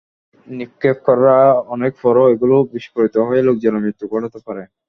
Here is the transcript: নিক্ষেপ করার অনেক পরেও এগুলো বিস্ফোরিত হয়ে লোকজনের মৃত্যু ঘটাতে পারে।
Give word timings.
নিক্ষেপ 0.47 0.97
করার 1.07 1.45
অনেক 1.75 1.93
পরেও 2.03 2.31
এগুলো 2.33 2.55
বিস্ফোরিত 2.73 3.15
হয়ে 3.27 3.45
লোকজনের 3.47 3.83
মৃত্যু 3.85 4.05
ঘটাতে 4.13 4.39
পারে। 4.47 4.63